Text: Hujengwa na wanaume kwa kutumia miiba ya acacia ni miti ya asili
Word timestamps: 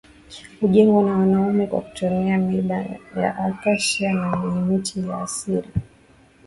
Hujengwa 0.61 1.03
na 1.03 1.11
wanaume 1.17 1.67
kwa 1.67 1.81
kutumia 1.81 2.37
miiba 2.37 2.85
ya 3.15 3.37
acacia 3.37 4.13
ni 4.33 4.61
miti 4.61 4.99
ya 5.09 5.21
asili 5.21 5.69